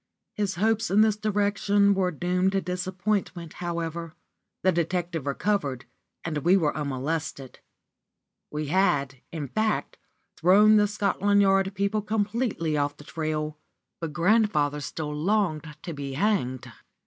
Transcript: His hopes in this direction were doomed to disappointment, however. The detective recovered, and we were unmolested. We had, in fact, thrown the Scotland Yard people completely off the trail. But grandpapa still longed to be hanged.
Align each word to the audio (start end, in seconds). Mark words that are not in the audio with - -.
His 0.33 0.55
hopes 0.55 0.89
in 0.89 1.01
this 1.01 1.15
direction 1.15 1.93
were 1.93 2.09
doomed 2.09 2.53
to 2.53 2.61
disappointment, 2.61 3.53
however. 3.61 4.15
The 4.63 4.71
detective 4.71 5.27
recovered, 5.27 5.85
and 6.23 6.39
we 6.39 6.57
were 6.57 6.75
unmolested. 6.75 7.59
We 8.49 8.69
had, 8.69 9.21
in 9.31 9.47
fact, 9.47 9.99
thrown 10.37 10.77
the 10.77 10.87
Scotland 10.87 11.43
Yard 11.43 11.75
people 11.75 12.01
completely 12.01 12.75
off 12.75 12.97
the 12.97 13.03
trail. 13.03 13.59
But 13.99 14.11
grandpapa 14.13 14.81
still 14.81 15.13
longed 15.13 15.69
to 15.83 15.93
be 15.93 16.13
hanged. 16.13 16.71